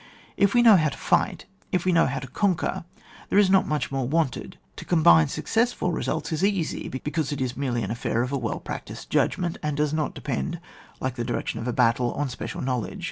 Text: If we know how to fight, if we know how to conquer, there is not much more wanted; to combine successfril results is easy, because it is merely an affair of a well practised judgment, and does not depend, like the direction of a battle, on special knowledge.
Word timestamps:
If 0.35 0.55
we 0.55 0.63
know 0.63 0.77
how 0.77 0.89
to 0.89 0.97
fight, 0.97 1.45
if 1.71 1.85
we 1.85 1.91
know 1.91 2.07
how 2.07 2.17
to 2.17 2.25
conquer, 2.27 2.85
there 3.29 3.37
is 3.37 3.51
not 3.51 3.67
much 3.67 3.91
more 3.91 4.07
wanted; 4.07 4.57
to 4.77 4.83
combine 4.83 5.27
successfril 5.27 5.93
results 5.93 6.31
is 6.31 6.43
easy, 6.43 6.89
because 6.89 7.31
it 7.31 7.39
is 7.39 7.55
merely 7.55 7.83
an 7.83 7.91
affair 7.91 8.23
of 8.23 8.31
a 8.31 8.37
well 8.39 8.59
practised 8.59 9.11
judgment, 9.11 9.59
and 9.61 9.77
does 9.77 9.93
not 9.93 10.15
depend, 10.15 10.59
like 10.99 11.17
the 11.17 11.23
direction 11.23 11.59
of 11.59 11.67
a 11.67 11.71
battle, 11.71 12.13
on 12.15 12.29
special 12.29 12.61
knowledge. 12.61 12.99